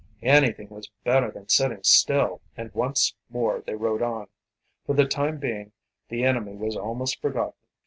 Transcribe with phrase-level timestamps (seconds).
[0.23, 4.29] Anything was better than sitting still, and once more they rode on.
[4.83, 5.73] For the time being
[6.09, 7.53] the enemy was almost forgotten.